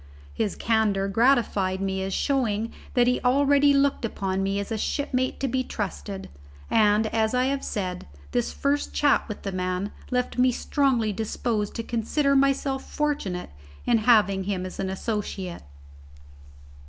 His 0.33 0.55
candour 0.55 1.07
gratified 1.07 1.79
me 1.79 2.01
as 2.01 2.11
showing 2.11 2.73
that 2.95 3.05
he 3.05 3.21
already 3.23 3.71
looked 3.71 4.03
upon 4.03 4.41
me 4.41 4.59
as 4.59 4.71
a 4.71 4.75
shipmate 4.79 5.39
to 5.41 5.47
be 5.47 5.63
trusted, 5.63 6.27
and, 6.71 7.05
as 7.13 7.35
I 7.35 7.43
have 7.45 7.63
said, 7.63 8.07
this 8.31 8.51
first 8.51 8.95
chat 8.95 9.27
with 9.27 9.43
the 9.43 9.51
man 9.51 9.91
left 10.09 10.39
me 10.39 10.51
strongly 10.51 11.13
disposed 11.13 11.75
to 11.75 11.83
consider 11.83 12.35
myself 12.35 12.91
fortunate 12.91 13.51
in 13.85 13.99
having 13.99 14.45
him 14.45 14.65
as 14.65 14.79
an 14.79 14.89
associate. 14.89 15.61